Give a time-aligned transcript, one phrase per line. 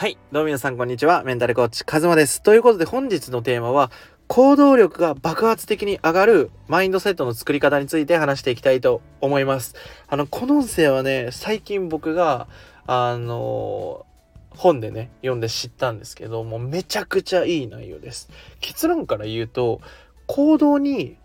[0.00, 0.16] はい。
[0.32, 1.24] どうも皆さん、こんにちは。
[1.24, 2.42] メンタルコーチ、カズマです。
[2.42, 3.90] ということで、本日のテーマは、
[4.28, 9.74] 行動力が爆発的に上がるマインドセットの作り方について話していきたいと思います。
[10.08, 12.48] あの、この音声はね、最近僕が、
[12.86, 14.06] あの、
[14.48, 18.30] 本でね、読んで知ったんですけどもう、めちゃくちゃいい内容です。
[18.60, 19.82] 結論から言うと、
[20.26, 21.18] 行動に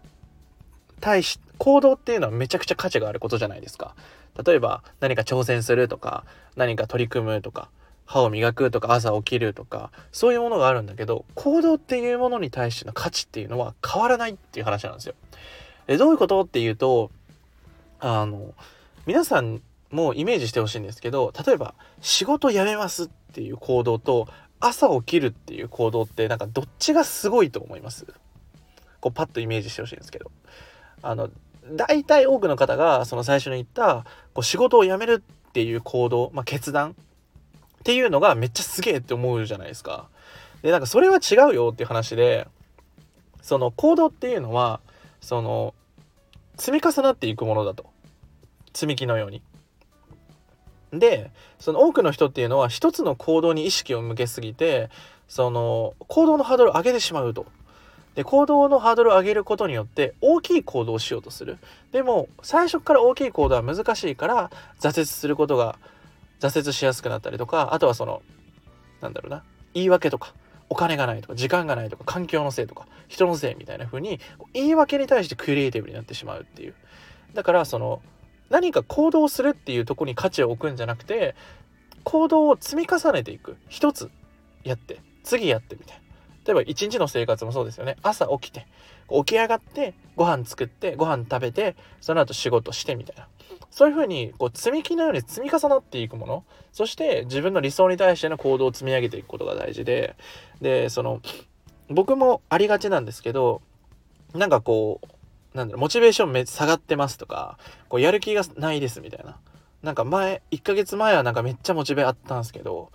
[1.00, 3.96] 対し、行動っていうのはめちゃくちゃ価値があることじゃないですか。
[4.46, 6.26] 例えば、何か挑戦するとか、
[6.58, 7.70] 何か取り組むとか、
[8.06, 15.16] 歯を磨くとか朝起きるとかそういうものがあるんだけど行動っていうものに対しての価値っていうのは変わらないっていう話なんですよ。
[15.88, 17.12] でどういうことっていうと
[18.00, 18.54] あの
[19.06, 24.28] 皆さんもイメージしてほしいんですけど例えば仕事辞めますっていう行動と
[24.60, 28.06] 朝起きるっていう行動ってなんかどっちがすごいと思います？
[29.00, 30.32] こうパッとイメージしてほしいんですけど
[31.02, 31.30] あの
[31.72, 36.96] 大体多くの方がその最初に言ったこう仕事を辞めるっていう行動、まあ、決断
[37.86, 40.08] っていうのがめっちゃすげえって思うじゃないですか。
[40.64, 42.48] で、なんかそれは違うよっていう話で、
[43.44, 44.80] その行動っていうのは、
[45.22, 45.76] その、
[46.58, 47.86] 積み重なっていくものだと。
[48.74, 49.44] 積み木のように。
[50.94, 54.90] で、その多くの人っていうのは一つの行動に意識を向けすぎて、
[55.28, 57.46] その行動のハードルを上げてしまうと。
[58.16, 61.58] で行動のハードルを上げることによって大きい行動をしようとする
[61.92, 65.78] でも最初から大きい行動は難しいから挫折することが
[66.40, 68.22] 挫折しやすくなったりとかあとはその
[69.02, 70.34] なんだろうな言い訳とか
[70.70, 74.20] お金がないとか時間がないとか環境のせいとか人のせいみたいな風に
[74.54, 76.74] 言い訳に対してクリエイティブになってしまうっていう。
[77.34, 78.02] だからその
[78.50, 81.36] 何か行動するっていうとこに価値を置くんじゃなくて
[82.04, 83.58] 行動を積み重ねていく。
[83.70, 84.10] 一つ
[84.64, 86.04] やって次やってみたいな。
[86.46, 87.98] 例えば一日の生活もそうですよね。
[88.02, 88.68] 朝起きて
[89.10, 93.28] 起き上がってご飯作ってご飯食べてその後仕事してみたいな。
[93.76, 96.46] そういうふうにこう積み木のように積み重なっていくもの。
[96.72, 100.16] そして自分の理想に対しての行動を積み上げていくことが大事で。
[100.62, 101.20] でその
[101.90, 103.62] 僕もありがちなんですけど
[104.34, 105.02] なんかこ
[105.54, 107.58] うなんだろうモチベーションめ下がってますとか
[107.90, 109.40] こうやる気がないですみたいな。
[109.84, 112.94] なんか前1ヶ月前はなんかめっちゃモチベあったんですけど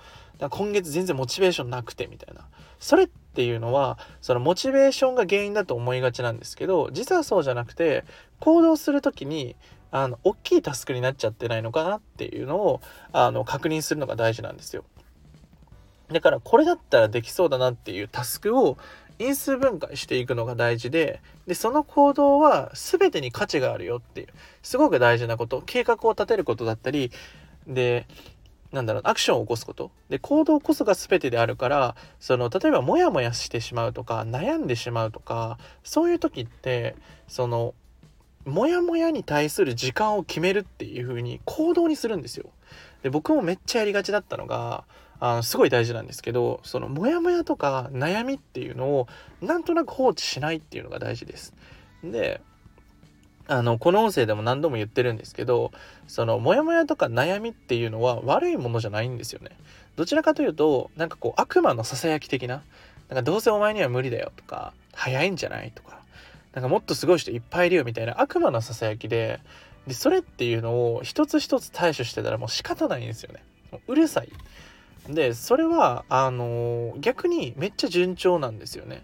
[0.48, 2.48] 今月全然モチベーションなくてみたいな。
[2.78, 8.04] それっていうのはそのモチベーションが原因だと思いがちなんですけど実はそうじゃなくて
[8.38, 9.56] 行動する時に
[9.90, 12.80] あの大きいタスクになっちゃってないのかなっていうのを
[13.12, 14.84] あの確認するのが大事なんですよ。
[16.08, 18.76] だからこれだったらできそうだなっていうタスクを
[19.18, 24.28] 因数分解していくのが大事ででその行動は全てに価値があるよっていう
[24.62, 27.12] すごく大事なこと計画を立てることだったり
[27.66, 28.06] で
[28.72, 36.96] なんだろうアクションを起こすことで行動こそが全てであるからその例えばモヤモヤしてしまうとか悩んでしまうとかそういう時って
[37.28, 37.74] その
[38.44, 42.50] モヤモヤに対する時間を決めるっていう風に行動にするんですよ。
[43.02, 44.84] で僕もめっちゃやりがちだったのが
[45.18, 49.08] あのすごい大事なんですけどそのモヤモヤとか悩みっていうのを
[49.42, 51.54] なんとなく放置しないっていうのが大事です。
[52.02, 52.40] で
[53.46, 55.72] あのこの音声でも何度も言ってるんですけど
[56.06, 59.50] そのモヤモヤとか悩みっていうのは悪いものじゃないんですよね。
[59.96, 62.62] どちらかというとなんかこう悪魔のささやき的な
[63.08, 65.99] なんかどうせお前には無理だよとか早いんじゃないとか
[66.54, 69.40] なんかもっとすごい人いっぱいいるよみたいな悪魔のささやきで
[69.86, 73.42] でそれっていうのを一つ一つ対処してたらもう仕方ないんですよね。
[73.72, 74.28] ううるさい。
[75.08, 79.02] でそれはあのー、逆にめっちゃ順調なんですよね。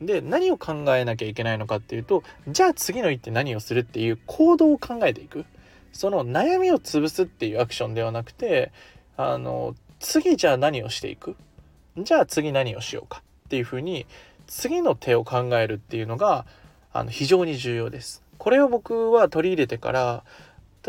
[0.00, 5.44] で何を考えなきゃいけないのかっていうとじゃあ次の一手何をするっていう行動を考えていく
[5.92, 8.72] その悩みを潰すっていうアクションではなくて
[9.16, 11.36] あの次じゃあ何をしていく
[11.98, 14.06] じゃあ次何をしようかっていうふうに
[14.46, 16.46] 次の手を考えるっていうのが
[16.92, 18.22] あの非常に重要です。
[18.38, 20.24] これを僕は取り入れてから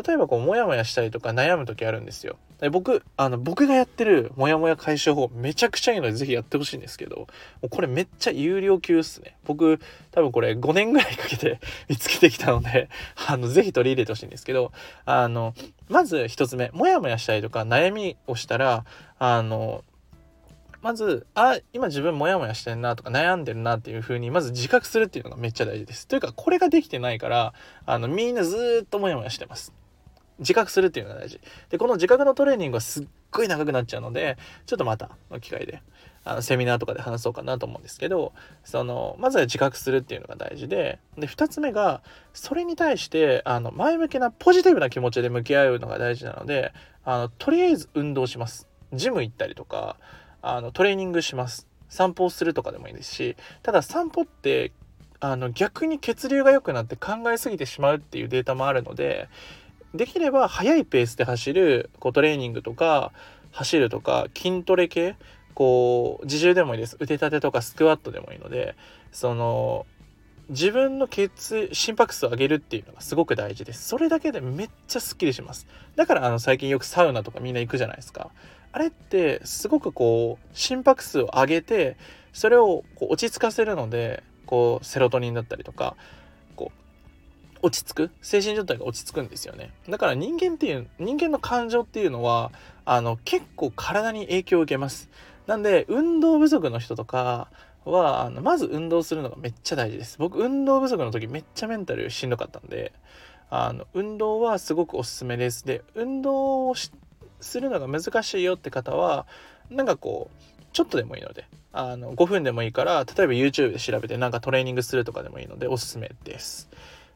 [0.05, 2.37] 例えばこうモヤモヤしたりとか悩む時あるんですよ。
[2.59, 7.27] で僕あの僕がやってるモヤモヤ解消法めちゃくちゃいいのでぜひやってほしいんですけども
[7.63, 9.35] うこれめっちゃ有料級っすね。
[9.45, 9.79] 僕
[10.11, 11.59] 多分これ5年ぐらいかけて
[11.89, 12.87] 見つけてきたので
[13.27, 14.71] あのぜひ取り入れてほしいんですけど
[15.05, 15.53] あの
[15.89, 18.85] まず1つ目モヤモヤしたりとか悩みをしたら
[19.19, 19.83] あの
[20.81, 26.07] まずあ今自分モヤモヤしてんなとか悩んでるなっていう風にまず自覚するっていうのがめっちゃ大事です。
[26.07, 27.53] というかこれができてないから
[27.85, 29.73] あのみんなずっとモヤモヤしてます。
[30.39, 31.39] 自覚するっていうのが大事。
[31.69, 35.81] でこの自覚のトレーニングはすっごい長くなっちゃうのでちょっとまたの機会で
[36.23, 42.01] あのセミナーとかで話そうかなと思うんですけどそのまずは自覚するっていうのが大事でで2つ目が
[42.33, 46.73] それに対してあの前向きなポジティブな気持ちで向き合うのが大事なので
[47.05, 48.67] あのとりあえず運動します。
[48.93, 49.95] ジム行ったりとか
[50.41, 51.67] あのトレーニングします。
[51.89, 54.71] 散歩をするとかでもいいですしただ散歩って
[55.19, 59.27] あの逆に血流が良くなって考えすぎてしまうっていうデータもあるので
[59.93, 63.11] できれば速いペースで走るこうトレーニングとか
[63.51, 65.17] 走るとか筋トレ系
[65.53, 66.95] こう自重でもいいです。
[66.99, 68.75] 腕立てとかスクワットでもいいので
[69.11, 69.85] その
[70.51, 73.87] 自分の血心拍数を上げるっていうのがすごく大事です。
[73.87, 75.65] それだけでめっちゃスッキリします。
[75.95, 78.31] だからあの最近よくサウナとかみんな行くじゃないですか。
[78.73, 81.95] あれってすごくこう心拍数を上げて
[82.33, 85.95] それをこう落ち着かせるのでこうセロトニンだったりとか
[86.57, 89.71] こう落ち着く精神状態が落ち着くんですよね。
[89.87, 92.51] だから人間っていう人間の感情っていうのは
[92.83, 95.09] あの結構体に影響を受けます。
[95.47, 97.47] なんで運動不足の人とか
[97.85, 100.17] はあのまず運動するのがめっちゃ大事です。
[100.19, 102.91] 僕運動不足の時めっちゃメンタルしんどかったんで
[103.49, 105.65] あの運動はすごくおすすめです。
[105.65, 109.25] で運動をするのが難しいよって方は
[109.69, 116.69] なんかこうちょっとでもいいのであの5分でもいいから例えば YouTube で調べてなんかトレーニングするとかでもいいのでおすすめです。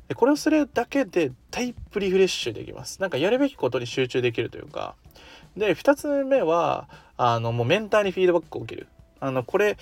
[0.07, 3.01] でこれをするだけでタイプリフレッシュできます。
[3.01, 4.95] なんかやるべきことに集中できるというか。
[5.57, 8.87] で2つ目はあのもうメンターにフィードバックを受ける。
[9.19, 9.77] あのこれ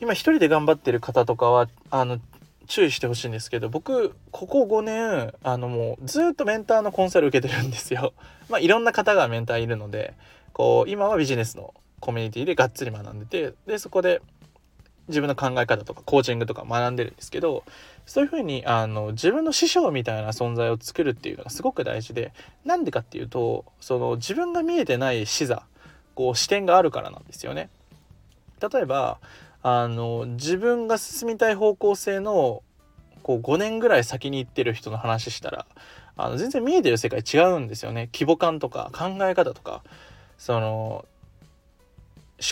[0.00, 2.20] 今一人で頑張ってる方とかはあの
[2.66, 8.14] 注意してほしいんですけど僕ここ5年あのもうずっとメンターのコンサル受けてるんですよ。
[8.48, 10.14] まあいろんな方がメンターいるので
[10.52, 14.20] こう今はビジネスのコミュニティでがっつり学んでてでそこで
[15.08, 17.64] 自分の考え方とかコーチングとか学んでるんですけど
[18.06, 22.32] そういうふうにあの自分の師匠みたいな存在を作るっていうのがすごく大事で
[22.64, 25.64] なんでかっていうとその自分が見えてない視座
[26.14, 27.68] こう視点があるからなんですよね。
[28.60, 29.18] 例えば
[29.66, 32.62] あの自分が進みたい方向性の
[33.22, 35.66] こう5年ぐらい先に行ってる人の話したら
[36.16, 38.10] あの全然見えてる世界違うんですよね。
[38.12, 39.82] 規模感とか考え方とか
[40.36, 41.06] その思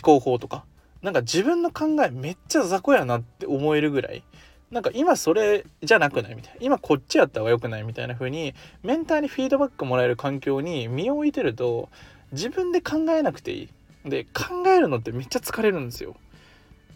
[0.03, 0.65] 考法とか。
[1.03, 4.23] なんか自分の考えめっちゃ雑魚やなって思えるぐらい。
[4.71, 6.37] なんか今それじゃなくない？
[6.37, 6.59] みたいな。
[6.61, 7.83] 今こっちやった方が良くない？
[7.83, 8.55] みたいな風に
[8.85, 11.89] メンターにフィードバックもらえる環境に身を置いてると
[12.31, 13.69] 自分で考えなくていい。
[14.09, 16.15] で考えるのってめっちゃ疲れるんですよ。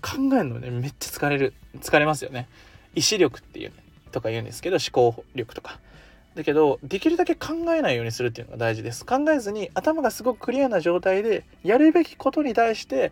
[0.03, 2.49] 考えるのねめっちゃ疲れる疲れますよね。
[2.95, 3.77] 意志力っていう、ね、
[4.13, 5.79] とか言うんですけど思考力とか。
[6.35, 9.07] だけどできるだけ考えないようにするっていうのが大事です。
[9.07, 13.11] 考えずに頭がすごくクリアな状態でやるべきことに対して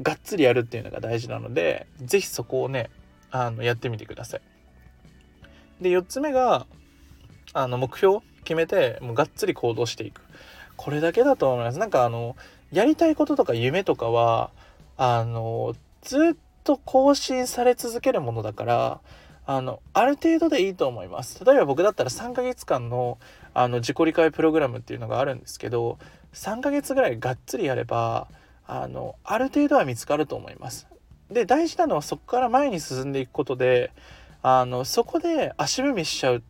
[0.00, 2.90] がっつりやるっていうのが大事なので是非そこをね
[3.30, 4.40] あのやってみてください。
[5.82, 6.66] で4つ目が
[7.52, 10.22] あの目標決めてもうがっつり行動していく。
[10.76, 11.78] これだけだと思います。
[11.78, 12.36] なんかあの
[12.72, 14.50] やりたいこととか夢とかは
[14.96, 19.00] あのずっと更新され続けるものだから
[19.44, 21.44] あのある程度でいいと思います。
[21.44, 23.18] 例えば僕だったら3ヶ月間の
[23.54, 25.98] あの自己理解プログラムっていうのがあるんですけど
[26.32, 28.28] 3ヶ月ぐらいがっつりやれば
[28.66, 30.86] あのある程度は見つかると思います。
[31.30, 33.90] で大事なのはそこから前に進んでいくことで
[34.42, 36.42] あのそこで足踏みしちゃう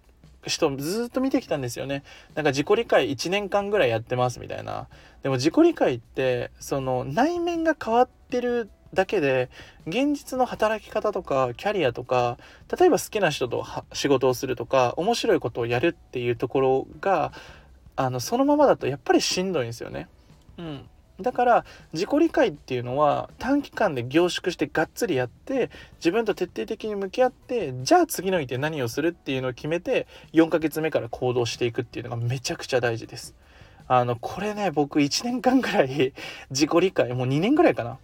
[0.44, 2.02] 人ずっと見てきたんですよね。
[2.34, 4.88] なんか自己理解1年間ぐらいやってますみたいな。
[5.22, 9.48] でも自己理解ってその内面が変わってるだけで
[9.86, 12.38] 現実の働き方とかキャリアとか
[12.78, 17.32] 例えば好きな人と仕事をするとか面白いことをやるっていうところが
[17.96, 20.08] あのそのままだとやっぱりしんどいんですよね。
[20.58, 20.88] うん、
[21.20, 33.34] だから自己理解っていうのは短期間で凝縮してがっつりやって自分と徹底的に向き合ってじゃあ次の日で何をするっていうのを決めて4ヶ月目から行動していくっていうのがめちゃくちゃ大事です。
[33.88, 36.12] あのこれね僕1年間ぐらい
[36.50, 37.98] 自己理解もう2年ぐらいかな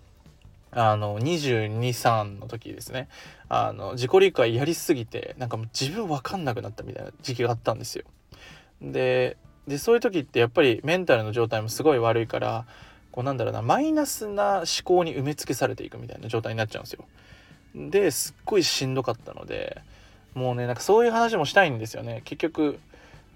[0.71, 3.09] あの223の時ですね
[3.49, 8.05] あの自己理解やりすぎてなんかもう自分分かんなくなったみたいな時期があったんですよ。
[8.83, 9.37] で
[9.79, 12.65] そういう時ってやっぱりメンタルの状態もすごい悪いから
[13.13, 17.05] こうなんだろうなマイナスな思考に埋め尽くされていくみたいな状態になっちゃうんですよ。
[17.75, 19.83] ですっごいしんどかったので
[20.35, 22.23] もうねなんかそういう話もしたいんですよね。
[22.25, 22.79] 結局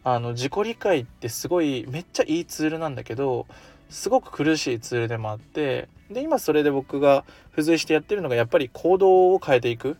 [0.05, 3.47] あの自己理解ってすごいめっちゃいいツールなんだけど
[3.93, 9.97] すごく苦しいツールでもあってで今それで僕が付随してやってるのがやっぱり行動を変えていく。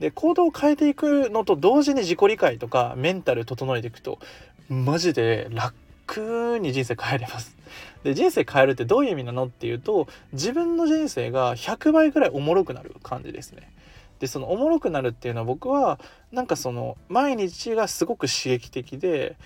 [0.00, 4.18] で行動を変えていくのと同時に自己理解とかメンタル整えていくと
[4.68, 7.56] マジで楽に人生変えれます。
[8.04, 13.70] で人生変えるってどういう意味なのっていうと自分の人生が100倍ぐらいおもろくなる感じですね。
[14.18, 15.98] でそのおもろくなるっていうのは僕は
[16.32, 19.36] なんかその毎日がすごく刺激的で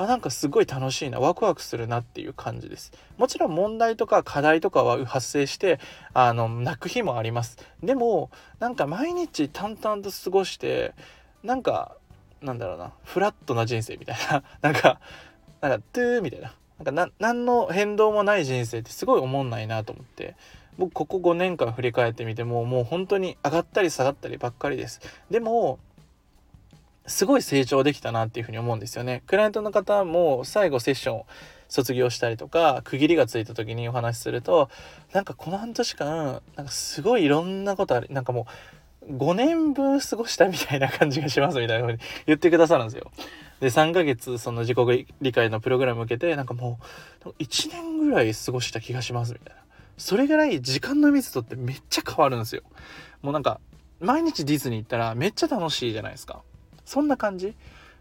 [0.00, 2.90] あなんかすごい楽しいなワクワクするなっていう感じです。
[3.18, 5.78] もちろん問題とか課題とかは発生して
[6.14, 7.58] あの泣く日もあります。
[7.82, 8.30] でも
[8.60, 10.94] なんか毎日淡々と過ごして
[11.42, 11.98] なんか
[12.40, 14.42] なんだろうなフラットな人生みたいな。
[14.62, 15.00] なんか
[15.60, 16.54] なんかトゥーみたいな。
[16.78, 20.34] なんかな何の変動もない人生ってすごい思んないなと思って。
[20.78, 25.02] 僕ここ5年間振り返ってみてももう本当に上がったり下がったりばっかりです。
[25.30, 25.78] でも
[27.10, 29.22] すごい成長できたなっていうふうに思うんですよね。
[29.26, 31.22] クライアントの方も最後セッション
[31.68, 34.70] 卒業したりとか区切りがついた時にお話しすると
[35.12, 38.46] なんかこの半年間なんかすごいいろんなことあるなんかも
[39.08, 43.10] う5年分過ごしたみたいな感じがしますみたいな風に言ってくださるんですよ。
[43.60, 46.78] で3ヶ月その自己理解のプログラム受けてなんかも
[47.24, 49.62] う1年ぐらい過ごした気がしますみたいな。
[49.98, 52.62] それぐらい時間の密度ってめっちゃ変わるんですよ。
[53.20, 53.60] もうなんか
[54.00, 56.42] 毎日ディズニー行ったらめっちゃ楽しいじゃないですか。
[56.90, 57.54] そんな感じ？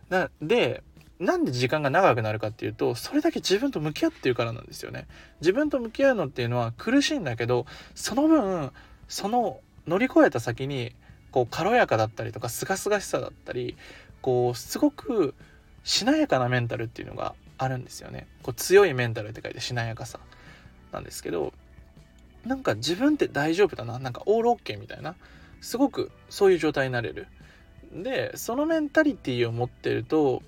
[0.09, 0.81] なで
[1.19, 5.05] なんで時間が長くなるかっていうとそれだけ自分と向き合ってるからなんですよね。
[5.41, 8.71] 自分と向き合うのっていうのは苦しいんだけどその分
[9.07, 10.95] その乗り越えた先に
[11.29, 13.77] こう軽やかだったりとかすがすがしさだったり
[14.23, 15.35] こうすごく
[15.83, 18.25] しなやかなメンタルっていうのがあるんですよね。
[18.41, 20.19] こう強いメンタルって書いてしなやかさ
[20.91, 21.53] なんですけど
[22.43, 23.99] なんか自分って大丈夫だな？
[23.99, 25.13] なんかオールオッケーみたいな
[25.61, 27.27] すごくそういう状態になれる。
[27.91, 30.43] でそのメンタリティーを持ってると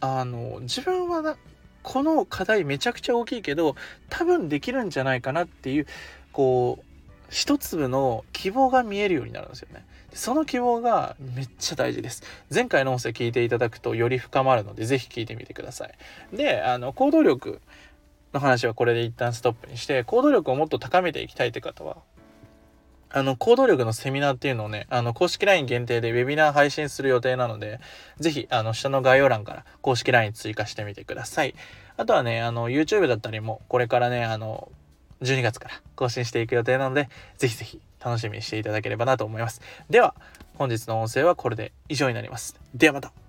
[0.00, 1.36] あの自分はな
[1.82, 3.76] この課題めちゃくちゃ大きいけど
[4.08, 5.86] 多分できるんじゃないかなっていう
[6.32, 6.84] こう
[7.30, 9.84] 一粒の希望が見えるようになるんですよね。
[10.12, 12.22] その希望がめっちゃ大事です。
[12.52, 16.36] 前回の音声聞いていただくとより深まるので是非聞いてみてください。
[16.36, 17.60] で、あの行動力
[18.32, 21.98] の話はこれで一旦ストップにして行動力をもっと高めていきたいって方は
[23.10, 27.80] あの、行動力のセミナーっていうのをね、あの、公式 LINE 限定でウェビナー配信する予定なので、
[28.18, 31.54] ぜひ、あの、下の概要欄から公式 LINE 追加してみてください。
[31.96, 34.70] あとはね、あの、YouTube だったりも、これからね、あの、
[35.22, 39.60] 12月から更新していく予定なので、ぜひぜひ楽しみにしていただければなと思います。
[39.90, 40.14] では、
[40.54, 42.56] 本日の音声はこれで以上になります。
[42.74, 43.27] ではまた。